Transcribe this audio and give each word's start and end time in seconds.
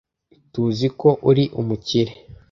Tuziko 0.53 1.07
uri 1.29 1.43
umukire. 1.61 2.13